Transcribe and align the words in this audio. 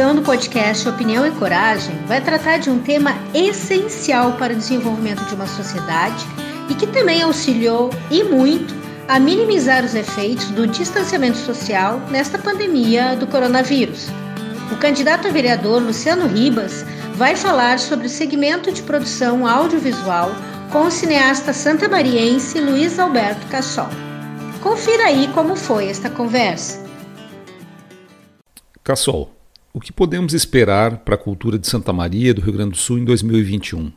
edição 0.00 0.14
do 0.14 0.22
podcast 0.22 0.88
Opinião 0.88 1.26
e 1.26 1.30
Coragem 1.32 1.94
vai 2.06 2.22
tratar 2.22 2.56
de 2.56 2.70
um 2.70 2.78
tema 2.78 3.12
essencial 3.34 4.32
para 4.32 4.54
o 4.54 4.56
desenvolvimento 4.56 5.22
de 5.26 5.34
uma 5.34 5.46
sociedade 5.46 6.24
e 6.70 6.74
que 6.74 6.86
também 6.86 7.20
auxiliou 7.20 7.90
e 8.10 8.24
muito 8.24 8.74
a 9.06 9.20
minimizar 9.20 9.84
os 9.84 9.94
efeitos 9.94 10.46
do 10.52 10.66
distanciamento 10.66 11.36
social 11.36 12.00
nesta 12.10 12.38
pandemia 12.38 13.14
do 13.14 13.26
coronavírus. 13.26 14.06
O 14.72 14.76
candidato 14.76 15.28
a 15.28 15.30
vereador 15.30 15.82
Luciano 15.82 16.26
Ribas 16.26 16.82
vai 17.16 17.36
falar 17.36 17.78
sobre 17.78 18.06
o 18.06 18.10
segmento 18.10 18.72
de 18.72 18.82
produção 18.82 19.46
audiovisual 19.46 20.30
com 20.72 20.84
o 20.84 20.90
cineasta 20.90 21.52
santamariense 21.52 22.58
Luiz 22.58 22.98
Alberto 22.98 23.46
Cassol. 23.48 23.90
Confira 24.62 25.08
aí 25.08 25.28
como 25.34 25.54
foi 25.54 25.90
esta 25.90 26.08
conversa. 26.08 26.82
Cassol, 28.82 29.39
o 29.72 29.80
que 29.80 29.92
podemos 29.92 30.32
esperar 30.32 30.98
para 30.98 31.14
a 31.14 31.18
cultura 31.18 31.58
de 31.58 31.66
Santa 31.66 31.92
Maria 31.92 32.34
do 32.34 32.40
Rio 32.40 32.52
Grande 32.52 32.72
do 32.72 32.76
Sul 32.76 32.98
em 32.98 33.04
2021? 33.04 33.86
O 33.86 33.92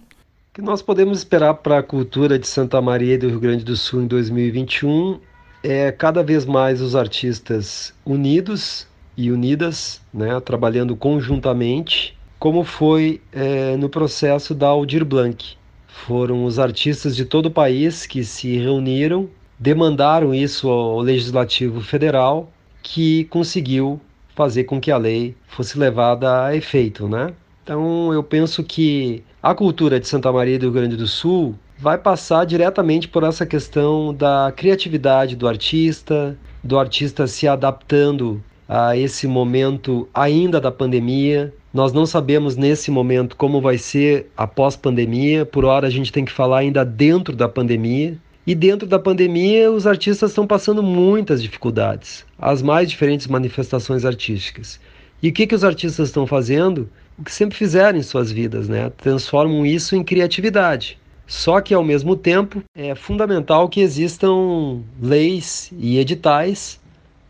que 0.53 0.61
nós 0.61 0.83
podemos 0.83 1.17
esperar 1.17 1.55
para 1.55 1.79
a 1.79 1.83
cultura 1.83 2.37
de 2.37 2.47
Santa 2.47 2.79
Maria 2.79 3.17
do 3.17 3.27
Rio 3.27 3.39
Grande 3.39 3.63
do 3.63 3.75
Sul 3.75 4.03
em 4.03 4.07
2021 4.07 5.19
é 5.63 5.91
cada 5.91 6.21
vez 6.21 6.45
mais 6.45 6.79
os 6.79 6.95
artistas 6.95 7.91
unidos 8.05 8.87
e 9.17 9.31
unidas, 9.31 9.99
né, 10.13 10.39
trabalhando 10.41 10.95
conjuntamente, 10.95 12.15
como 12.37 12.63
foi 12.63 13.19
é, 13.31 13.75
no 13.77 13.89
processo 13.89 14.53
da 14.53 14.67
Aldir 14.67 15.03
Blanc. 15.03 15.55
Foram 15.87 16.45
os 16.45 16.59
artistas 16.59 17.15
de 17.15 17.25
todo 17.25 17.47
o 17.47 17.51
país 17.51 18.05
que 18.05 18.23
se 18.23 18.57
reuniram, 18.57 19.27
demandaram 19.57 20.35
isso 20.35 20.69
ao 20.69 20.99
Legislativo 20.99 21.81
Federal, 21.81 22.51
que 22.83 23.23
conseguiu 23.25 23.99
fazer 24.35 24.63
com 24.65 24.79
que 24.79 24.91
a 24.91 24.97
lei 24.97 25.35
fosse 25.47 25.77
levada 25.77 26.45
a 26.45 26.55
efeito, 26.55 27.07
né? 27.07 27.33
Então 27.63 28.11
eu 28.13 28.23
penso 28.23 28.63
que 28.63 29.23
a 29.41 29.55
cultura 29.55 29.99
de 29.99 30.07
Santa 30.07 30.31
Maria 30.31 30.59
do 30.59 30.63
Rio 30.63 30.73
Grande 30.73 30.97
do 30.97 31.07
Sul 31.07 31.55
vai 31.77 31.97
passar 31.97 32.45
diretamente 32.45 33.07
por 33.07 33.23
essa 33.23 33.45
questão 33.45 34.13
da 34.13 34.53
criatividade 34.55 35.35
do 35.35 35.47
artista, 35.47 36.37
do 36.63 36.77
artista 36.77 37.27
se 37.27 37.47
adaptando 37.47 38.41
a 38.67 38.95
esse 38.95 39.27
momento 39.27 40.07
ainda 40.13 40.59
da 40.59 40.71
pandemia. 40.71 41.53
Nós 41.73 41.91
não 41.91 42.05
sabemos 42.05 42.55
nesse 42.55 42.89
momento 42.89 43.35
como 43.35 43.61
vai 43.61 43.77
ser 43.77 44.31
após 44.37 44.75
pandemia, 44.75 45.45
por 45.45 45.65
hora 45.65 45.87
a 45.87 45.89
gente 45.89 46.11
tem 46.11 46.23
que 46.23 46.31
falar 46.31 46.59
ainda 46.59 46.85
dentro 46.85 47.35
da 47.35 47.49
pandemia. 47.49 48.17
E 48.45 48.53
dentro 48.53 48.85
da 48.85 48.99
pandemia, 48.99 49.71
os 49.71 49.87
artistas 49.87 50.31
estão 50.31 50.45
passando 50.45 50.83
muitas 50.83 51.41
dificuldades, 51.41 52.25
as 52.37 52.61
mais 52.61 52.89
diferentes 52.89 53.25
manifestações 53.27 54.03
artísticas. 54.03 54.81
E 55.21 55.29
o 55.29 55.33
que, 55.33 55.47
que 55.47 55.55
os 55.55 55.63
artistas 55.63 56.09
estão 56.09 56.27
fazendo? 56.27 56.89
O 57.17 57.23
que 57.23 57.31
sempre 57.31 57.57
fizeram 57.57 57.97
em 57.97 58.03
suas 58.03 58.29
vidas, 58.29 58.67
né? 58.67 58.89
Transformam 58.97 59.65
isso 59.65 59.95
em 59.95 60.03
criatividade. 60.03 60.99
Só 61.25 61.61
que, 61.61 61.73
ao 61.73 61.85
mesmo 61.85 62.17
tempo, 62.17 62.61
é 62.75 62.93
fundamental 62.93 63.69
que 63.69 63.79
existam 63.79 64.81
leis 65.01 65.71
e 65.79 65.97
editais 65.97 66.81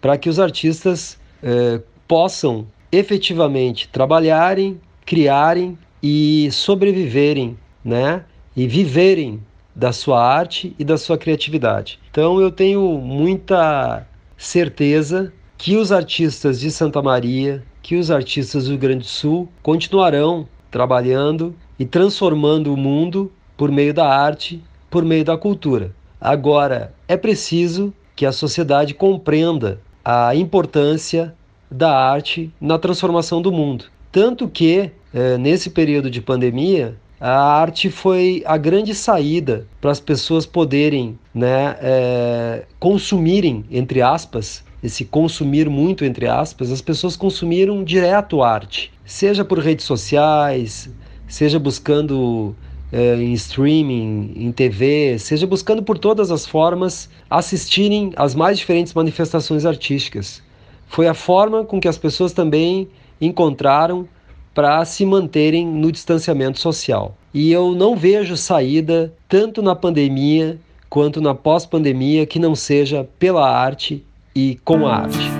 para 0.01 0.17
que 0.17 0.29
os 0.29 0.39
artistas 0.39 1.19
é, 1.43 1.79
possam 2.07 2.65
efetivamente 2.91 3.87
trabalharem, 3.87 4.81
criarem 5.05 5.77
e 6.01 6.49
sobreviverem, 6.51 7.55
né? 7.85 8.23
E 8.55 8.67
viverem 8.67 9.39
da 9.75 9.91
sua 9.91 10.23
arte 10.23 10.75
e 10.77 10.83
da 10.83 10.97
sua 10.97 11.17
criatividade. 11.17 11.99
Então 12.11 12.39
eu 12.39 12.51
tenho 12.51 12.81
muita 12.99 14.07
certeza 14.37 15.33
que 15.57 15.77
os 15.77 15.91
artistas 15.91 16.59
de 16.59 16.69
Santa 16.69 17.01
Maria, 17.01 17.63
que 17.81 17.95
os 17.95 18.11
artistas 18.11 18.67
do 18.67 18.77
Grande 18.77 19.07
Sul 19.07 19.47
continuarão 19.61 20.47
trabalhando 20.69 21.55
e 21.79 21.85
transformando 21.85 22.73
o 22.73 22.77
mundo 22.77 23.31
por 23.55 23.71
meio 23.71 23.93
da 23.93 24.07
arte, 24.07 24.61
por 24.89 25.03
meio 25.05 25.23
da 25.23 25.37
cultura. 25.37 25.91
Agora, 26.19 26.93
é 27.07 27.17
preciso 27.17 27.93
que 28.15 28.25
a 28.25 28.31
sociedade 28.31 28.93
compreenda 28.93 29.79
a 30.03 30.35
importância 30.35 31.33
da 31.69 31.95
arte 31.97 32.51
na 32.59 32.77
transformação 32.77 33.41
do 33.41 33.51
mundo. 33.51 33.85
Tanto 34.11 34.47
que, 34.47 34.91
é, 35.13 35.37
nesse 35.37 35.69
período 35.69 36.09
de 36.09 36.21
pandemia, 36.21 36.95
a 37.25 37.41
arte 37.61 37.89
foi 37.89 38.43
a 38.45 38.57
grande 38.57 38.93
saída 38.93 39.65
para 39.79 39.91
as 39.91 40.01
pessoas 40.01 40.45
poderem 40.45 41.17
né, 41.33 41.77
é, 41.79 42.65
consumirem, 42.77 43.63
entre 43.71 44.01
aspas, 44.01 44.61
esse 44.83 45.05
consumir 45.05 45.69
muito, 45.69 46.03
entre 46.03 46.27
aspas, 46.27 46.69
as 46.69 46.81
pessoas 46.81 47.15
consumiram 47.15 47.81
direto 47.81 48.43
arte, 48.43 48.91
seja 49.05 49.45
por 49.45 49.59
redes 49.59 49.85
sociais, 49.85 50.89
seja 51.25 51.57
buscando 51.57 52.53
é, 52.91 53.15
em 53.15 53.31
streaming, 53.31 54.33
em 54.35 54.51
TV, 54.51 55.17
seja 55.17 55.47
buscando 55.47 55.81
por 55.81 55.97
todas 55.97 56.29
as 56.29 56.45
formas 56.45 57.09
assistirem 57.29 58.11
às 58.17 58.35
mais 58.35 58.57
diferentes 58.57 58.93
manifestações 58.93 59.65
artísticas. 59.65 60.43
Foi 60.87 61.07
a 61.07 61.13
forma 61.13 61.63
com 61.63 61.79
que 61.79 61.87
as 61.87 61.97
pessoas 61.97 62.33
também 62.33 62.89
encontraram 63.21 64.09
para 64.53 64.83
se 64.85 65.05
manterem 65.05 65.65
no 65.65 65.91
distanciamento 65.91 66.59
social. 66.59 67.17
E 67.33 67.51
eu 67.51 67.73
não 67.73 67.95
vejo 67.95 68.37
saída, 68.37 69.13
tanto 69.27 69.61
na 69.61 69.75
pandemia 69.75 70.59
quanto 70.89 71.19
na 71.19 71.33
pós-pandemia, 71.33 72.25
que 72.25 72.37
não 72.37 72.53
seja 72.53 73.07
pela 73.17 73.49
arte 73.49 74.05
e 74.35 74.59
com 74.63 74.85
a 74.85 74.97
arte. 74.97 75.31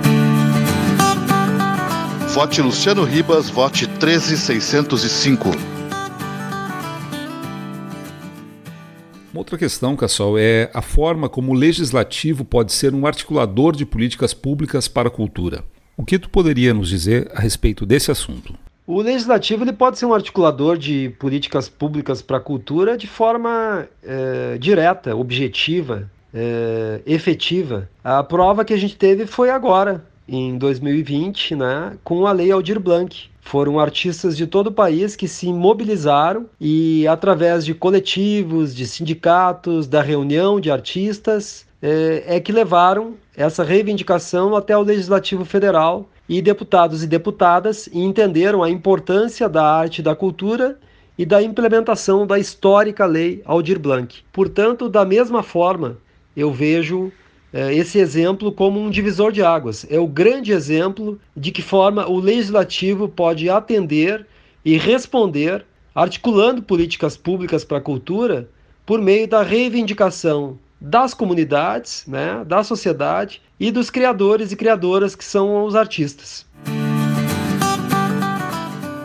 Vote 2.34 2.60
Luciano 2.60 3.04
Ribas, 3.04 3.48
vote 3.48 3.86
13605. 3.86 5.50
Uma 9.32 9.40
outra 9.40 9.56
questão, 9.56 9.94
Cassol, 9.94 10.36
é 10.36 10.68
a 10.74 10.82
forma 10.82 11.28
como 11.28 11.52
o 11.52 11.54
legislativo 11.54 12.44
pode 12.44 12.72
ser 12.72 12.92
um 12.92 13.06
articulador 13.06 13.76
de 13.76 13.86
políticas 13.86 14.34
públicas 14.34 14.88
para 14.88 15.06
a 15.06 15.10
cultura. 15.10 15.62
O 15.96 16.04
que 16.04 16.18
tu 16.18 16.28
poderia 16.28 16.74
nos 16.74 16.88
dizer 16.88 17.30
a 17.32 17.40
respeito 17.40 17.86
desse 17.86 18.10
assunto? 18.10 18.54
O 18.86 19.00
legislativo 19.00 19.64
ele 19.64 19.72
pode 19.72 19.98
ser 19.98 20.04
um 20.04 20.12
articulador 20.12 20.76
de 20.76 21.08
políticas 21.18 21.70
públicas 21.70 22.20
para 22.20 22.36
a 22.36 22.40
cultura 22.40 22.98
de 22.98 23.06
forma 23.06 23.88
é, 24.02 24.58
direta, 24.58 25.16
objetiva, 25.16 26.10
é, 26.34 27.00
efetiva. 27.06 27.88
A 28.02 28.22
prova 28.22 28.62
que 28.62 28.74
a 28.74 28.76
gente 28.76 28.94
teve 28.94 29.26
foi 29.26 29.48
agora, 29.48 30.04
em 30.28 30.58
2020, 30.58 31.56
né, 31.56 31.96
com 32.04 32.26
a 32.26 32.32
Lei 32.32 32.50
Aldir 32.50 32.78
Blanc. 32.78 33.30
Foram 33.40 33.80
artistas 33.80 34.36
de 34.36 34.46
todo 34.46 34.66
o 34.66 34.72
país 34.72 35.16
que 35.16 35.28
se 35.28 35.50
mobilizaram 35.50 36.44
e, 36.60 37.06
através 37.06 37.64
de 37.64 37.72
coletivos, 37.72 38.74
de 38.74 38.86
sindicatos, 38.86 39.86
da 39.86 40.02
reunião 40.02 40.60
de 40.60 40.70
artistas, 40.70 41.66
é, 41.80 42.36
é 42.36 42.40
que 42.40 42.52
levaram 42.52 43.14
essa 43.34 43.64
reivindicação 43.64 44.54
até 44.54 44.76
o 44.76 44.82
Legislativo 44.82 45.44
Federal 45.44 46.06
e 46.28 46.40
deputados 46.40 47.02
e 47.02 47.06
deputadas 47.06 47.88
entenderam 47.92 48.62
a 48.62 48.70
importância 48.70 49.48
da 49.48 49.64
arte 49.64 49.98
e 49.98 50.02
da 50.02 50.14
cultura 50.14 50.78
e 51.18 51.24
da 51.24 51.42
implementação 51.42 52.26
da 52.26 52.38
histórica 52.38 53.06
lei 53.06 53.42
Aldir 53.44 53.78
Blanc. 53.78 54.22
Portanto, 54.32 54.88
da 54.88 55.04
mesma 55.04 55.42
forma, 55.42 55.98
eu 56.36 56.50
vejo 56.50 57.12
eh, 57.52 57.74
esse 57.74 57.98
exemplo 57.98 58.50
como 58.50 58.80
um 58.80 58.90
divisor 58.90 59.30
de 59.30 59.42
águas. 59.42 59.86
É 59.90 59.98
o 59.98 60.08
grande 60.08 60.50
exemplo 60.50 61.20
de 61.36 61.52
que 61.52 61.62
forma 61.62 62.08
o 62.08 62.18
legislativo 62.18 63.08
pode 63.08 63.48
atender 63.48 64.26
e 64.64 64.76
responder, 64.76 65.64
articulando 65.94 66.62
políticas 66.62 67.16
públicas 67.16 67.64
para 67.64 67.78
a 67.78 67.82
cultura, 67.82 68.48
por 68.84 69.00
meio 69.00 69.28
da 69.28 69.42
reivindicação 69.42 70.58
das 70.84 71.14
comunidades, 71.14 72.04
né, 72.06 72.44
da 72.46 72.62
sociedade 72.62 73.40
e 73.58 73.70
dos 73.70 73.88
criadores 73.88 74.52
e 74.52 74.56
criadoras 74.56 75.16
que 75.16 75.24
são 75.24 75.64
os 75.64 75.74
artistas. 75.74 76.44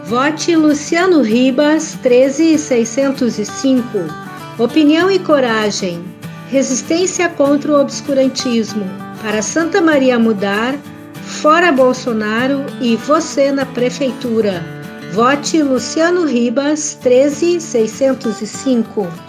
Vote 0.04 0.58
Luciano 0.58 1.22
Ribas 1.22 1.98
13605. 2.04 3.98
Opinião 4.58 5.10
e 5.10 5.18
coragem. 5.20 6.04
Resistência 6.50 7.30
contra 7.30 7.72
o 7.72 7.80
obscurantismo. 7.80 8.84
Para 9.22 9.42
Santa 9.42 9.82
Maria 9.82 10.20
mudar, 10.20 10.76
fora 11.24 11.72
Bolsonaro 11.72 12.66
e 12.82 12.98
você 12.98 13.54
na 13.54 13.66
prefeitura. 13.66 14.62
Vote 15.14 15.64
Luciano 15.64 16.26
Ribas 16.26 16.96
13605 16.96 19.29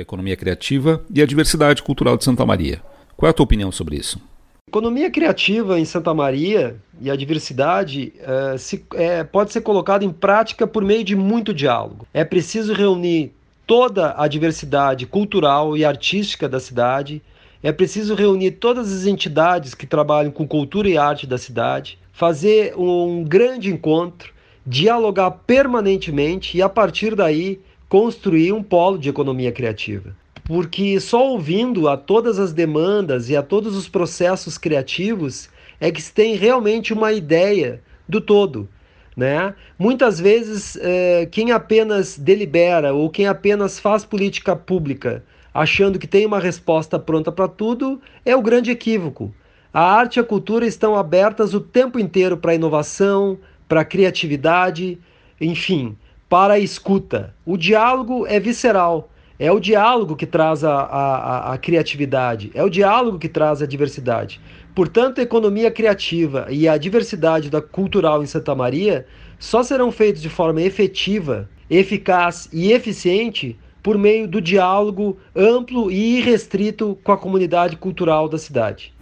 a 0.00 0.02
economia 0.02 0.36
criativa 0.36 1.02
e 1.12 1.22
a 1.22 1.26
diversidade 1.26 1.82
cultural 1.82 2.16
de 2.16 2.24
Santa 2.24 2.44
Maria. 2.44 2.80
Qual 3.16 3.26
é 3.26 3.30
a 3.30 3.32
tua 3.32 3.44
opinião 3.44 3.72
sobre 3.72 3.96
isso? 3.96 4.20
Economia 4.68 5.10
criativa 5.10 5.78
em 5.78 5.84
Santa 5.84 6.12
Maria 6.12 6.76
e 7.00 7.08
a 7.08 7.14
diversidade 7.14 8.12
é, 8.18 8.58
se, 8.58 8.84
é, 8.94 9.22
pode 9.22 9.52
ser 9.52 9.60
colocada 9.60 10.04
em 10.04 10.10
prática 10.10 10.66
por 10.66 10.84
meio 10.84 11.04
de 11.04 11.14
muito 11.14 11.54
diálogo. 11.54 12.06
É 12.12 12.24
preciso 12.24 12.72
reunir 12.74 13.32
toda 13.66 14.14
a 14.16 14.26
diversidade 14.26 15.06
cultural 15.06 15.76
e 15.76 15.84
artística 15.84 16.48
da 16.48 16.58
cidade. 16.58 17.22
É 17.62 17.72
preciso 17.72 18.14
reunir 18.14 18.52
todas 18.52 18.92
as 18.92 19.06
entidades 19.06 19.72
que 19.72 19.86
trabalham 19.86 20.32
com 20.32 20.46
cultura 20.46 20.88
e 20.88 20.98
arte 20.98 21.26
da 21.26 21.38
cidade, 21.38 21.98
fazer 22.12 22.74
um 22.76 23.24
grande 23.24 23.70
encontro, 23.70 24.32
dialogar 24.66 25.30
permanentemente 25.30 26.56
e 26.56 26.62
a 26.62 26.68
partir 26.68 27.14
daí 27.14 27.60
construir 27.88 28.52
um 28.52 28.62
polo 28.62 28.98
de 28.98 29.08
economia 29.08 29.52
criativa. 29.52 30.14
Porque 30.44 30.98
só 31.00 31.26
ouvindo 31.28 31.88
a 31.88 31.96
todas 31.96 32.38
as 32.38 32.52
demandas 32.52 33.28
e 33.28 33.36
a 33.36 33.42
todos 33.42 33.76
os 33.76 33.88
processos 33.88 34.56
criativos 34.56 35.48
é 35.80 35.90
que 35.90 36.00
se 36.00 36.12
tem 36.12 36.36
realmente 36.36 36.92
uma 36.92 37.12
ideia 37.12 37.82
do 38.08 38.20
todo. 38.20 38.68
Né? 39.16 39.54
Muitas 39.78 40.20
vezes, 40.20 40.76
é, 40.80 41.26
quem 41.26 41.50
apenas 41.50 42.18
delibera 42.18 42.92
ou 42.92 43.10
quem 43.10 43.26
apenas 43.26 43.78
faz 43.78 44.04
política 44.04 44.54
pública 44.54 45.24
achando 45.56 45.98
que 45.98 46.06
tem 46.06 46.26
uma 46.26 46.38
resposta 46.38 46.98
pronta 46.98 47.32
para 47.32 47.48
tudo 47.48 47.98
é 48.26 48.36
o 48.36 48.42
grande 48.42 48.70
equívoco. 48.70 49.34
A 49.72 49.80
arte 49.80 50.16
e 50.16 50.20
a 50.20 50.24
cultura 50.24 50.66
estão 50.66 50.94
abertas 50.94 51.54
o 51.54 51.60
tempo 51.60 51.98
inteiro 51.98 52.36
para 52.36 52.54
inovação, 52.54 53.38
para 53.66 53.84
criatividade, 53.84 54.98
enfim, 55.40 55.96
para 56.28 56.54
a 56.54 56.58
escuta. 56.58 57.34
O 57.44 57.56
diálogo 57.56 58.26
é 58.26 58.38
visceral. 58.40 59.10
É 59.38 59.52
o 59.52 59.60
diálogo 59.60 60.16
que 60.16 60.24
traz 60.24 60.64
a, 60.64 60.72
a, 60.72 61.52
a, 61.52 61.58
criatividade, 61.58 62.50
é 62.54 62.62
o 62.62 62.70
diálogo 62.70 63.18
que 63.18 63.28
traz 63.28 63.60
a 63.60 63.66
diversidade. 63.66 64.40
Portanto, 64.74 65.20
a 65.20 65.22
economia 65.22 65.70
criativa 65.70 66.46
e 66.48 66.66
a 66.66 66.78
diversidade 66.78 67.50
da 67.50 67.60
cultural 67.60 68.22
em 68.22 68.26
Santa 68.26 68.54
Maria 68.54 69.06
só 69.38 69.62
serão 69.62 69.92
feitos 69.92 70.22
de 70.22 70.30
forma 70.30 70.62
efetiva, 70.62 71.50
eficaz 71.68 72.48
e 72.50 72.72
eficiente 72.72 73.58
por 73.82 73.98
meio 73.98 74.26
do 74.26 74.40
diálogo 74.40 75.18
amplo 75.34 75.90
e 75.90 76.18
irrestrito 76.18 76.98
com 77.04 77.12
a 77.12 77.18
comunidade 77.18 77.76
cultural 77.76 78.30
da 78.30 78.38
cidade. 78.38 78.94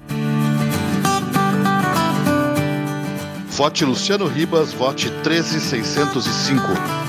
Vote 3.50 3.84
Luciano 3.84 4.26
Ribas, 4.26 4.72
vote 4.72 5.08
13605. 5.22 7.03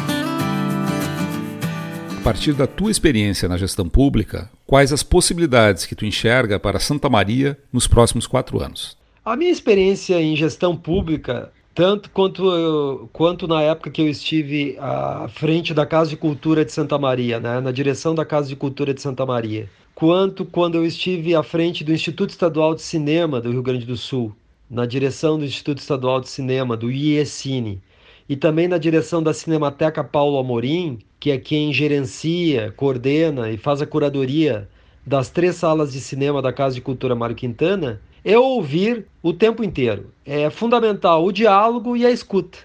Partir 2.25 2.53
da 2.53 2.65
tua 2.65 2.89
experiência 2.89 3.47
na 3.47 3.55
gestão 3.55 3.87
pública, 3.87 4.49
quais 4.65 4.91
as 4.91 5.03
possibilidades 5.03 5.85
que 5.85 5.93
tu 5.93 6.07
enxerga 6.07 6.59
para 6.59 6.79
Santa 6.79 7.07
Maria 7.07 7.55
nos 7.71 7.85
próximos 7.85 8.25
quatro 8.25 8.59
anos? 8.59 8.97
A 9.23 9.35
minha 9.35 9.51
experiência 9.51 10.19
em 10.19 10.35
gestão 10.35 10.75
pública, 10.75 11.51
tanto 11.75 12.09
quanto, 12.09 13.07
quanto 13.13 13.47
na 13.47 13.61
época 13.61 13.91
que 13.91 14.01
eu 14.01 14.09
estive 14.09 14.75
à 14.79 15.27
frente 15.27 15.71
da 15.71 15.85
Casa 15.85 16.09
de 16.09 16.17
Cultura 16.17 16.65
de 16.65 16.71
Santa 16.71 16.97
Maria, 16.97 17.39
né, 17.39 17.59
na 17.59 17.71
direção 17.71 18.15
da 18.15 18.25
Casa 18.25 18.47
de 18.47 18.55
Cultura 18.55 18.91
de 18.91 19.03
Santa 19.03 19.23
Maria, 19.23 19.69
quanto 19.93 20.43
quando 20.45 20.73
eu 20.73 20.83
estive 20.83 21.35
à 21.35 21.43
frente 21.43 21.83
do 21.83 21.93
Instituto 21.93 22.31
Estadual 22.31 22.73
de 22.73 22.81
Cinema 22.81 23.39
do 23.39 23.51
Rio 23.51 23.61
Grande 23.61 23.85
do 23.85 23.95
Sul, 23.95 24.35
na 24.67 24.87
direção 24.87 25.37
do 25.37 25.45
Instituto 25.45 25.77
Estadual 25.77 26.19
de 26.19 26.29
Cinema, 26.29 26.75
do 26.75 26.89
IECine, 26.89 27.83
e 28.27 28.35
também 28.35 28.67
na 28.67 28.77
direção 28.77 29.21
da 29.21 29.33
Cinemateca 29.33 30.03
Paulo 30.03 30.37
Amorim, 30.37 30.99
que 31.19 31.31
é 31.31 31.37
quem 31.37 31.71
gerencia, 31.71 32.73
coordena 32.75 33.51
e 33.51 33.57
faz 33.57 33.81
a 33.81 33.85
curadoria 33.85 34.67
das 35.05 35.29
três 35.29 35.55
salas 35.55 35.93
de 35.93 35.99
cinema 35.99 36.41
da 36.41 36.51
Casa 36.51 36.75
de 36.75 36.81
Cultura 36.81 37.15
Mário 37.15 37.35
Quintana, 37.35 38.01
é 38.23 38.37
ouvir 38.37 39.05
o 39.21 39.31
tempo 39.31 39.63
inteiro. 39.63 40.11
É 40.25 40.49
fundamental 40.49 41.23
o 41.23 41.31
diálogo 41.31 41.95
e 41.95 42.05
a 42.05 42.09
escuta. 42.09 42.57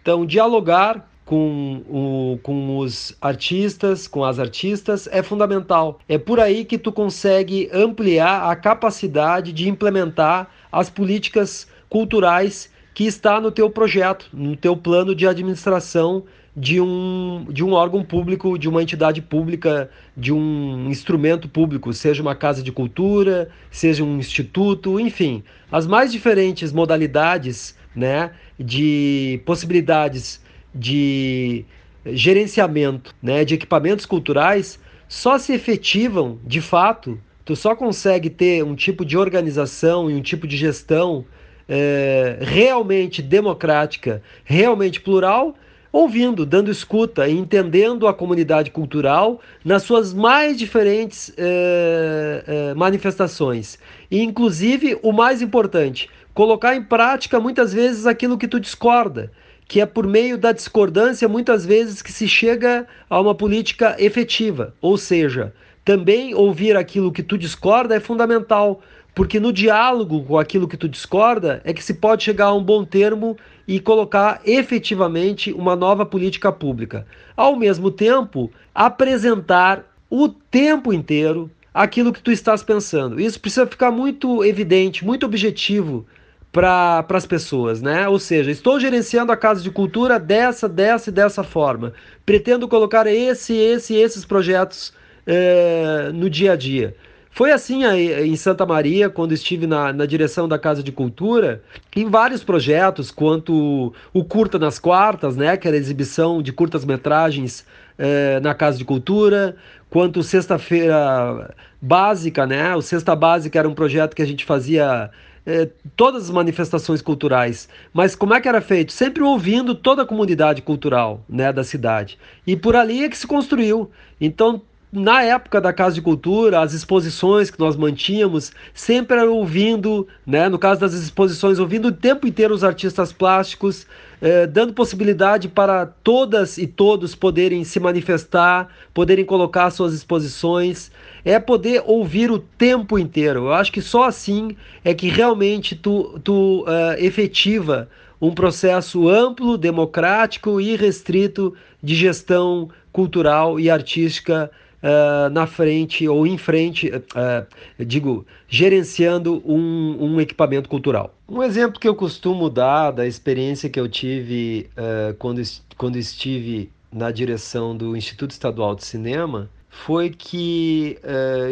Então, 0.00 0.24
dialogar 0.24 1.10
com, 1.24 1.82
o, 1.90 2.38
com 2.42 2.78
os 2.78 3.14
artistas, 3.20 4.06
com 4.06 4.24
as 4.24 4.38
artistas, 4.38 5.08
é 5.10 5.22
fundamental. 5.22 5.98
É 6.08 6.16
por 6.16 6.38
aí 6.38 6.64
que 6.64 6.78
tu 6.78 6.92
consegue 6.92 7.68
ampliar 7.72 8.50
a 8.50 8.56
capacidade 8.56 9.52
de 9.52 9.68
implementar 9.68 10.48
as 10.70 10.88
políticas 10.88 11.66
culturais 11.88 12.70
que 12.98 13.06
está 13.06 13.40
no 13.40 13.52
teu 13.52 13.70
projeto, 13.70 14.28
no 14.32 14.56
teu 14.56 14.76
plano 14.76 15.14
de 15.14 15.24
administração 15.24 16.24
de 16.56 16.80
um, 16.80 17.46
de 17.48 17.62
um 17.62 17.70
órgão 17.72 18.02
público, 18.02 18.58
de 18.58 18.68
uma 18.68 18.82
entidade 18.82 19.22
pública, 19.22 19.88
de 20.16 20.32
um 20.32 20.90
instrumento 20.90 21.48
público, 21.48 21.92
seja 21.92 22.20
uma 22.20 22.34
casa 22.34 22.60
de 22.60 22.72
cultura, 22.72 23.50
seja 23.70 24.02
um 24.02 24.18
instituto, 24.18 24.98
enfim, 24.98 25.44
as 25.70 25.86
mais 25.86 26.10
diferentes 26.10 26.72
modalidades 26.72 27.78
né, 27.94 28.32
de 28.58 29.40
possibilidades 29.46 30.42
de 30.74 31.64
gerenciamento 32.04 33.14
né, 33.22 33.44
de 33.44 33.54
equipamentos 33.54 34.06
culturais 34.06 34.76
só 35.06 35.38
se 35.38 35.52
efetivam 35.52 36.40
de 36.44 36.60
fato, 36.60 37.16
tu 37.44 37.54
só 37.54 37.76
consegue 37.76 38.28
ter 38.28 38.64
um 38.64 38.74
tipo 38.74 39.04
de 39.04 39.16
organização 39.16 40.10
e 40.10 40.14
um 40.16 40.20
tipo 40.20 40.48
de 40.48 40.56
gestão 40.56 41.24
é, 41.68 42.38
realmente 42.40 43.20
democrática, 43.20 44.22
realmente 44.44 45.00
plural, 45.00 45.54
ouvindo, 45.92 46.44
dando 46.44 46.70
escuta, 46.70 47.28
entendendo 47.28 48.06
a 48.06 48.14
comunidade 48.14 48.70
cultural 48.70 49.40
nas 49.64 49.82
suas 49.82 50.12
mais 50.12 50.58
diferentes 50.58 51.32
é, 51.36 52.44
é, 52.46 52.74
manifestações. 52.74 53.78
E, 54.10 54.22
inclusive, 54.22 54.98
o 55.02 55.12
mais 55.12 55.42
importante, 55.42 56.08
colocar 56.34 56.76
em 56.76 56.82
prática 56.82 57.40
muitas 57.40 57.72
vezes 57.72 58.06
aquilo 58.06 58.38
que 58.38 58.48
tu 58.48 58.60
discorda, 58.60 59.32
que 59.66 59.80
é 59.80 59.86
por 59.86 60.06
meio 60.06 60.38
da 60.38 60.52
discordância 60.52 61.28
muitas 61.28 61.66
vezes 61.66 62.00
que 62.00 62.12
se 62.12 62.26
chega 62.26 62.86
a 63.08 63.20
uma 63.20 63.34
política 63.34 63.96
efetiva. 63.98 64.74
Ou 64.80 64.96
seja, 64.96 65.52
também 65.84 66.34
ouvir 66.34 66.76
aquilo 66.76 67.12
que 67.12 67.22
tu 67.22 67.36
discorda 67.36 67.94
é 67.94 68.00
fundamental 68.00 68.80
porque 69.14 69.40
no 69.40 69.52
diálogo 69.52 70.22
com 70.22 70.38
aquilo 70.38 70.68
que 70.68 70.76
tu 70.76 70.88
discorda 70.88 71.60
é 71.64 71.72
que 71.72 71.82
se 71.82 71.94
pode 71.94 72.22
chegar 72.22 72.46
a 72.46 72.54
um 72.54 72.62
bom 72.62 72.84
termo 72.84 73.36
e 73.66 73.80
colocar 73.80 74.40
efetivamente 74.44 75.52
uma 75.52 75.74
nova 75.74 76.06
política 76.06 76.52
pública. 76.52 77.06
Ao 77.36 77.56
mesmo 77.56 77.90
tempo, 77.90 78.50
apresentar 78.74 79.84
o 80.08 80.28
tempo 80.28 80.92
inteiro 80.92 81.50
aquilo 81.72 82.12
que 82.12 82.22
tu 82.22 82.32
estás 82.32 82.62
pensando. 82.62 83.20
Isso 83.20 83.40
precisa 83.40 83.66
ficar 83.66 83.90
muito 83.90 84.44
evidente, 84.44 85.04
muito 85.04 85.26
objetivo 85.26 86.06
para 86.50 87.04
as 87.08 87.26
pessoas, 87.26 87.82
né? 87.82 88.08
Ou 88.08 88.18
seja, 88.18 88.50
estou 88.50 88.80
gerenciando 88.80 89.30
a 89.30 89.36
casa 89.36 89.62
de 89.62 89.70
cultura 89.70 90.18
dessa, 90.18 90.68
dessa 90.68 91.10
e 91.10 91.12
dessa 91.12 91.42
forma. 91.42 91.92
Pretendo 92.24 92.66
colocar 92.66 93.06
esse, 93.06 93.54
esse 93.54 93.94
e 93.94 94.00
esses 94.00 94.24
projetos 94.24 94.92
é, 95.26 96.10
no 96.12 96.30
dia 96.30 96.52
a 96.52 96.56
dia. 96.56 96.96
Foi 97.38 97.52
assim 97.52 97.84
em 97.84 98.34
Santa 98.34 98.66
Maria, 98.66 99.08
quando 99.08 99.30
estive 99.30 99.64
na, 99.64 99.92
na 99.92 100.06
direção 100.06 100.48
da 100.48 100.58
Casa 100.58 100.82
de 100.82 100.90
Cultura, 100.90 101.62
em 101.94 102.10
vários 102.10 102.42
projetos, 102.42 103.12
quanto 103.12 103.94
o 104.12 104.24
Curta 104.24 104.58
nas 104.58 104.80
Quartas, 104.80 105.36
né, 105.36 105.56
que 105.56 105.68
era 105.68 105.76
a 105.76 105.78
exibição 105.78 106.42
de 106.42 106.52
curtas-metragens 106.52 107.64
eh, 107.96 108.40
na 108.40 108.56
Casa 108.56 108.76
de 108.76 108.84
Cultura, 108.84 109.54
quanto 109.88 110.20
Sexta-feira 110.20 111.54
Básica, 111.80 112.44
né, 112.44 112.74
o 112.74 112.82
Sexta 112.82 113.14
Básica 113.14 113.56
era 113.56 113.68
um 113.68 113.74
projeto 113.74 114.16
que 114.16 114.22
a 114.22 114.26
gente 114.26 114.44
fazia 114.44 115.08
eh, 115.46 115.68
todas 115.94 116.24
as 116.24 116.30
manifestações 116.30 117.00
culturais. 117.00 117.68
Mas 117.94 118.16
como 118.16 118.34
é 118.34 118.40
que 118.40 118.48
era 118.48 118.60
feito? 118.60 118.92
Sempre 118.92 119.22
ouvindo 119.22 119.76
toda 119.76 120.02
a 120.02 120.06
comunidade 120.06 120.60
cultural 120.60 121.22
né, 121.28 121.52
da 121.52 121.62
cidade. 121.62 122.18
E 122.44 122.56
por 122.56 122.74
ali 122.74 123.04
é 123.04 123.08
que 123.08 123.16
se 123.16 123.28
construiu. 123.28 123.88
Então, 124.20 124.60
na 124.90 125.22
época 125.22 125.60
da 125.60 125.72
Casa 125.72 125.94
de 125.94 126.02
Cultura, 126.02 126.60
as 126.60 126.72
exposições 126.72 127.50
que 127.50 127.58
nós 127.58 127.76
mantínhamos 127.76 128.52
sempre 128.72 129.20
ouvindo, 129.20 130.08
né, 130.26 130.48
no 130.48 130.58
caso 130.58 130.80
das 130.80 130.94
exposições, 130.94 131.58
ouvindo 131.58 131.88
o 131.88 131.92
tempo 131.92 132.26
inteiro 132.26 132.54
os 132.54 132.64
artistas 132.64 133.12
plásticos, 133.12 133.86
eh, 134.20 134.46
dando 134.46 134.72
possibilidade 134.72 135.46
para 135.46 135.84
todas 135.86 136.56
e 136.56 136.66
todos 136.66 137.14
poderem 137.14 137.64
se 137.64 137.78
manifestar, 137.78 138.68
poderem 138.94 139.24
colocar 139.24 139.70
suas 139.70 139.92
exposições, 139.92 140.90
é 141.22 141.38
poder 141.38 141.82
ouvir 141.86 142.30
o 142.30 142.38
tempo 142.38 142.98
inteiro. 142.98 143.40
Eu 143.40 143.52
acho 143.52 143.70
que 143.70 143.82
só 143.82 144.04
assim 144.04 144.56
é 144.82 144.94
que 144.94 145.08
realmente 145.08 145.76
tu, 145.76 146.18
tu 146.24 146.62
uh, 146.62 146.94
efetiva 146.98 147.88
um 148.20 148.32
processo 148.32 149.08
amplo, 149.08 149.56
democrático 149.56 150.60
e 150.60 150.74
restrito 150.74 151.54
de 151.82 151.94
gestão 151.94 152.68
cultural 152.90 153.60
e 153.60 153.70
artística 153.70 154.50
uh, 154.82 155.30
na 155.30 155.46
frente 155.46 156.08
ou 156.08 156.26
em 156.26 156.38
frente, 156.38 156.88
uh, 156.88 157.84
digo, 157.84 158.26
gerenciando 158.48 159.42
um, 159.44 159.96
um, 160.00 160.20
equipamento 160.20 160.68
cultural. 160.68 161.14
Um 161.28 161.42
exemplo 161.42 161.80
que 161.80 161.88
eu 161.88 161.94
costumo 161.94 162.48
dar 162.48 162.90
da 162.90 163.06
experiência 163.06 163.68
que 163.68 163.78
eu 163.78 163.88
tive 163.88 164.70
uh, 164.76 165.14
quando, 165.14 165.42
quando 165.76 165.96
estive 165.96 166.70
na 166.92 167.10
direção 167.10 167.76
do 167.76 167.96
Instituto 167.96 168.30
Estadual 168.30 168.74
de 168.74 168.84
Cinema 168.84 169.50
foi 169.70 170.10
que 170.10 170.98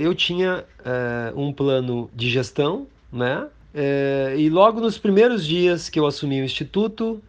eu 0.00 0.12
tinha 0.14 0.64
um 1.36 1.52
plano 1.52 2.10
de 2.12 2.28
gestão, 2.28 2.88
né? 3.12 3.46
e 4.36 4.48
logo 4.48 4.80
nos 4.80 4.98
primeiros 4.98 5.46
dias 5.46 5.88
que 5.88 6.00
eu 6.00 6.06
assumi 6.06 6.40
o 6.40 6.44
Instituto, 6.44 7.22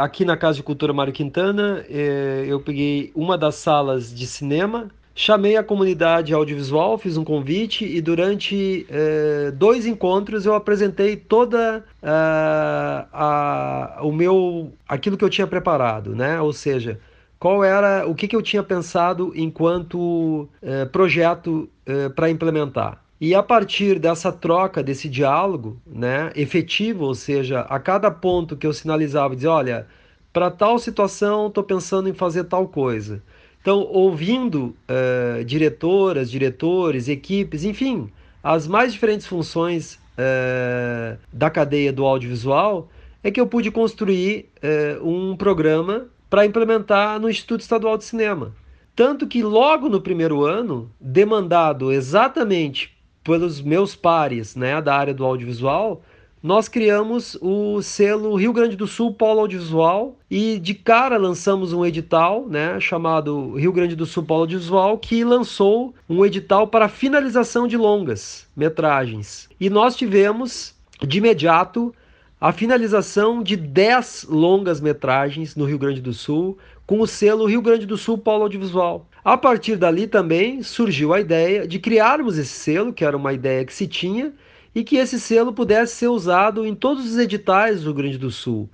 aqui 0.00 0.24
na 0.24 0.36
Casa 0.38 0.56
de 0.56 0.62
Cultura 0.64 0.92
Mário 0.92 1.12
Quintana, 1.12 1.84
eu 1.88 2.58
peguei 2.60 3.12
uma 3.14 3.38
das 3.38 3.56
salas 3.56 4.12
de 4.12 4.26
cinema 4.26 4.90
chamei 5.20 5.54
a 5.54 5.62
comunidade 5.62 6.32
audiovisual, 6.32 6.96
fiz 6.96 7.18
um 7.18 7.24
convite 7.24 7.84
e 7.84 8.00
durante 8.00 8.86
eh, 8.88 9.52
dois 9.54 9.84
encontros 9.84 10.46
eu 10.46 10.54
apresentei 10.54 11.14
toda 11.14 11.84
uh, 12.02 13.06
a, 13.12 13.98
o 14.00 14.10
meu 14.12 14.72
aquilo 14.88 15.18
que 15.18 15.24
eu 15.24 15.28
tinha 15.28 15.46
preparado, 15.46 16.16
né? 16.16 16.40
Ou 16.40 16.54
seja, 16.54 16.98
qual 17.38 17.62
era 17.62 18.06
o 18.08 18.14
que, 18.14 18.26
que 18.26 18.34
eu 18.34 18.40
tinha 18.40 18.62
pensado 18.62 19.30
enquanto 19.34 20.48
eh, 20.62 20.86
projeto 20.86 21.68
eh, 21.84 22.08
para 22.08 22.30
implementar. 22.30 23.02
E 23.20 23.34
a 23.34 23.42
partir 23.42 23.98
dessa 23.98 24.32
troca, 24.32 24.82
desse 24.82 25.08
diálogo 25.08 25.78
né, 25.86 26.32
efetivo, 26.34 27.04
ou 27.04 27.14
seja, 27.14 27.60
a 27.60 27.78
cada 27.78 28.10
ponto 28.10 28.56
que 28.56 28.66
eu 28.66 28.72
sinalizava, 28.72 29.34
dizia, 29.34 29.52
olha, 29.52 29.86
para 30.32 30.50
tal 30.50 30.78
situação 30.78 31.48
estou 31.48 31.64
pensando 31.64 32.08
em 32.08 32.14
fazer 32.14 32.44
tal 32.44 32.66
coisa. 32.68 33.22
Então, 33.60 33.86
ouvindo 33.90 34.74
uh, 34.88 35.44
diretoras, 35.44 36.30
diretores, 36.30 37.08
equipes, 37.08 37.64
enfim, 37.64 38.10
as 38.42 38.66
mais 38.66 38.92
diferentes 38.92 39.26
funções 39.26 39.94
uh, 39.94 41.18
da 41.32 41.50
cadeia 41.50 41.92
do 41.92 42.06
audiovisual, 42.06 42.88
é 43.22 43.30
que 43.30 43.40
eu 43.40 43.46
pude 43.46 43.70
construir 43.70 44.48
uh, 44.62 45.06
um 45.06 45.36
programa 45.36 46.06
para 46.30 46.46
implementar 46.46 47.20
no 47.20 47.28
Instituto 47.28 47.60
Estadual 47.60 47.98
de 47.98 48.04
Cinema. 48.04 48.54
Tanto 48.96 49.26
que 49.26 49.42
logo 49.42 49.88
no 49.88 50.00
primeiro 50.00 50.44
ano, 50.44 50.90
demandado 51.00 51.92
exatamente 51.92 52.96
pelos 53.22 53.60
meus 53.60 53.94
pares 53.94 54.56
né, 54.56 54.80
da 54.80 54.94
área 54.94 55.12
do 55.12 55.24
audiovisual, 55.24 56.02
nós 56.42 56.68
criamos 56.68 57.36
o 57.42 57.82
selo 57.82 58.34
Rio 58.34 58.52
Grande 58.52 58.74
do 58.74 58.86
Sul 58.86 59.12
Polo 59.12 59.40
Audiovisual 59.40 60.16
e 60.30 60.58
de 60.58 60.72
cara 60.72 61.18
lançamos 61.18 61.74
um 61.74 61.84
edital, 61.84 62.46
né, 62.48 62.80
chamado 62.80 63.54
Rio 63.56 63.72
Grande 63.72 63.94
do 63.94 64.06
Sul 64.06 64.22
Polo 64.22 64.42
Audiovisual, 64.42 64.96
que 64.96 65.22
lançou 65.22 65.94
um 66.08 66.24
edital 66.24 66.66
para 66.66 66.88
finalização 66.88 67.68
de 67.68 67.76
longas 67.76 68.46
metragens. 68.56 69.50
E 69.60 69.68
nós 69.68 69.94
tivemos 69.94 70.74
de 71.06 71.18
imediato 71.18 71.94
a 72.40 72.52
finalização 72.52 73.42
de 73.42 73.54
10 73.54 74.26
longas 74.30 74.80
metragens 74.80 75.54
no 75.54 75.66
Rio 75.66 75.78
Grande 75.78 76.00
do 76.00 76.14
Sul 76.14 76.56
com 76.86 77.00
o 77.00 77.06
selo 77.06 77.44
Rio 77.44 77.60
Grande 77.60 77.84
do 77.84 77.98
Sul 77.98 78.16
Polo 78.16 78.44
Audiovisual. 78.44 79.06
A 79.22 79.36
partir 79.36 79.76
dali 79.76 80.06
também 80.06 80.62
surgiu 80.62 81.12
a 81.12 81.20
ideia 81.20 81.68
de 81.68 81.78
criarmos 81.78 82.38
esse 82.38 82.54
selo, 82.54 82.94
que 82.94 83.04
era 83.04 83.14
uma 83.14 83.34
ideia 83.34 83.62
que 83.62 83.74
se 83.74 83.86
tinha, 83.86 84.32
e 84.74 84.84
que 84.84 84.96
esse 84.96 85.18
selo 85.18 85.52
pudesse 85.52 85.96
ser 85.96 86.08
usado 86.08 86.66
em 86.66 86.74
todos 86.74 87.04
os 87.04 87.18
editais 87.18 87.80
do 87.80 87.86
Rio 87.86 87.94
Grande 87.94 88.18
do 88.18 88.30
Sul, 88.30 88.70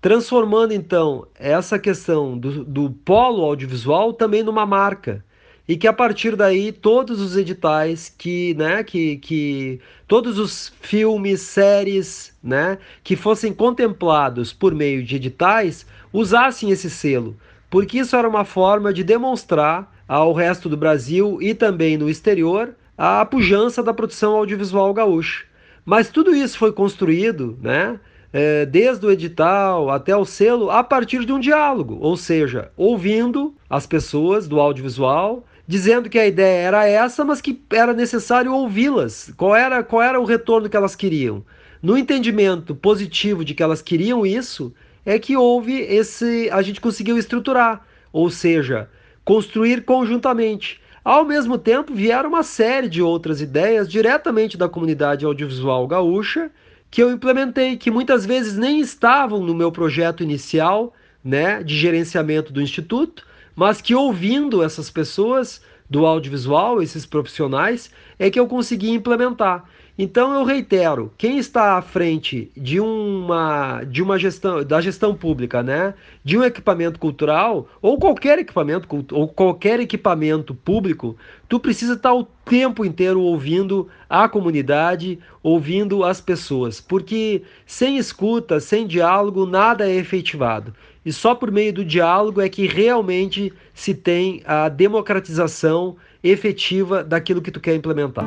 transformando 0.00 0.72
então 0.72 1.26
essa 1.34 1.78
questão 1.78 2.38
do, 2.38 2.64
do 2.64 2.90
polo 2.90 3.44
audiovisual 3.44 4.12
também 4.12 4.42
numa 4.42 4.64
marca. 4.64 5.24
E 5.68 5.76
que 5.76 5.86
a 5.86 5.92
partir 5.92 6.34
daí 6.34 6.72
todos 6.72 7.20
os 7.20 7.36
editais 7.36 8.12
que, 8.16 8.54
né, 8.54 8.82
que, 8.82 9.18
que 9.18 9.80
todos 10.08 10.36
os 10.36 10.72
filmes, 10.80 11.42
séries, 11.42 12.36
né, 12.42 12.78
que 13.04 13.14
fossem 13.14 13.52
contemplados 13.52 14.52
por 14.52 14.74
meio 14.74 15.04
de 15.04 15.14
editais 15.14 15.86
usassem 16.12 16.70
esse 16.70 16.90
selo, 16.90 17.36
porque 17.68 17.98
isso 17.98 18.16
era 18.16 18.28
uma 18.28 18.44
forma 18.44 18.92
de 18.92 19.04
demonstrar 19.04 19.94
ao 20.08 20.32
resto 20.32 20.68
do 20.68 20.76
Brasil 20.76 21.38
e 21.40 21.54
também 21.54 21.96
no 21.96 22.10
exterior 22.10 22.74
a 23.02 23.24
pujança 23.24 23.82
da 23.82 23.94
produção 23.94 24.36
audiovisual 24.36 24.92
gaúcha. 24.92 25.46
Mas 25.86 26.10
tudo 26.10 26.34
isso 26.34 26.58
foi 26.58 26.70
construído, 26.70 27.58
né? 27.62 27.98
É, 28.30 28.66
desde 28.66 29.06
o 29.06 29.10
edital 29.10 29.88
até 29.88 30.14
o 30.14 30.26
selo, 30.26 30.70
a 30.70 30.84
partir 30.84 31.24
de 31.24 31.32
um 31.32 31.40
diálogo, 31.40 31.96
ou 31.98 32.14
seja, 32.14 32.70
ouvindo 32.76 33.54
as 33.70 33.86
pessoas 33.86 34.46
do 34.46 34.60
audiovisual, 34.60 35.46
dizendo 35.66 36.10
que 36.10 36.18
a 36.18 36.26
ideia 36.26 36.66
era 36.66 36.86
essa, 36.86 37.24
mas 37.24 37.40
que 37.40 37.58
era 37.70 37.94
necessário 37.94 38.52
ouvi-las. 38.52 39.32
Qual 39.34 39.56
era, 39.56 39.82
qual 39.82 40.02
era 40.02 40.20
o 40.20 40.26
retorno 40.26 40.68
que 40.68 40.76
elas 40.76 40.94
queriam? 40.94 41.42
No 41.82 41.96
entendimento 41.96 42.74
positivo 42.74 43.46
de 43.46 43.54
que 43.54 43.62
elas 43.62 43.80
queriam 43.80 44.26
isso, 44.26 44.74
é 45.06 45.18
que 45.18 45.38
houve 45.38 45.80
esse. 45.80 46.50
a 46.52 46.60
gente 46.60 46.82
conseguiu 46.82 47.16
estruturar, 47.16 47.82
ou 48.12 48.28
seja, 48.28 48.90
construir 49.24 49.86
conjuntamente. 49.86 50.78
Ao 51.02 51.24
mesmo 51.24 51.56
tempo, 51.56 51.94
vieram 51.94 52.28
uma 52.28 52.42
série 52.42 52.88
de 52.88 53.00
outras 53.00 53.40
ideias 53.40 53.88
diretamente 53.88 54.58
da 54.58 54.68
comunidade 54.68 55.24
audiovisual 55.24 55.86
gaúcha 55.86 56.50
que 56.90 57.02
eu 57.02 57.10
implementei, 57.10 57.76
que 57.76 57.90
muitas 57.90 58.26
vezes 58.26 58.56
nem 58.56 58.80
estavam 58.80 59.40
no 59.40 59.54
meu 59.54 59.72
projeto 59.72 60.22
inicial, 60.22 60.92
né, 61.24 61.62
de 61.62 61.78
gerenciamento 61.78 62.52
do 62.52 62.60
instituto, 62.60 63.26
mas 63.54 63.80
que 63.80 63.94
ouvindo 63.94 64.62
essas 64.62 64.90
pessoas 64.90 65.62
do 65.88 66.04
audiovisual, 66.04 66.82
esses 66.82 67.06
profissionais, 67.06 67.90
é 68.18 68.30
que 68.30 68.38
eu 68.38 68.46
consegui 68.46 68.90
implementar. 68.90 69.64
Então 70.02 70.32
eu 70.32 70.44
reitero, 70.44 71.12
quem 71.18 71.36
está 71.36 71.76
à 71.76 71.82
frente 71.82 72.50
de 72.56 72.80
uma 72.80 73.84
de 73.84 74.02
uma 74.02 74.18
gestão 74.18 74.64
da 74.64 74.80
gestão 74.80 75.14
pública, 75.14 75.62
né, 75.62 75.92
de 76.24 76.38
um 76.38 76.42
equipamento 76.42 76.98
cultural 76.98 77.68
ou 77.82 77.98
qualquer 77.98 78.38
equipamento 78.38 78.88
ou 79.12 79.28
qualquer 79.28 79.78
equipamento 79.78 80.54
público, 80.54 81.18
tu 81.50 81.60
precisa 81.60 81.92
estar 81.92 82.14
o 82.14 82.24
tempo 82.46 82.82
inteiro 82.82 83.20
ouvindo 83.20 83.88
a 84.08 84.26
comunidade, 84.26 85.18
ouvindo 85.42 86.02
as 86.02 86.18
pessoas, 86.18 86.80
porque 86.80 87.42
sem 87.66 87.98
escuta, 87.98 88.58
sem 88.58 88.86
diálogo, 88.86 89.44
nada 89.44 89.86
é 89.86 89.94
efetivado. 89.94 90.72
E 91.04 91.12
só 91.12 91.34
por 91.34 91.50
meio 91.50 91.74
do 91.74 91.84
diálogo 91.84 92.40
é 92.40 92.48
que 92.48 92.66
realmente 92.66 93.52
se 93.74 93.92
tem 93.92 94.40
a 94.46 94.70
democratização 94.70 95.96
efetiva 96.24 97.04
daquilo 97.04 97.42
que 97.42 97.50
tu 97.50 97.60
quer 97.60 97.74
implementar. 97.74 98.24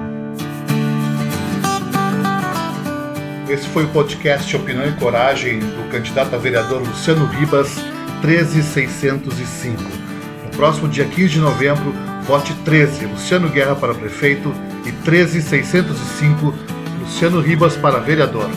Esse 3.49 3.67
foi 3.67 3.83
o 3.83 3.89
podcast 3.89 4.55
Opinião 4.55 4.87
e 4.87 4.93
Coragem 4.93 5.59
do 5.59 5.89
candidato 5.89 6.33
a 6.33 6.37
vereador 6.37 6.81
Luciano 6.81 7.25
Ribas, 7.25 7.75
13605. 8.21 9.83
No 10.45 10.49
próximo 10.55 10.87
dia 10.87 11.05
15 11.05 11.27
de 11.27 11.39
novembro, 11.39 11.93
vote 12.25 12.53
13, 12.63 13.05
Luciano 13.05 13.49
Guerra 13.49 13.75
para 13.75 13.93
prefeito 13.93 14.53
e 14.85 14.91
13605, 14.91 16.53
Luciano 17.01 17.41
Ribas 17.41 17.75
para 17.75 17.99
vereador. 17.99 18.49